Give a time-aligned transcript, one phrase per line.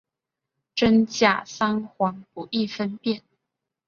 [0.73, 3.21] 真假桑黄不易分辨。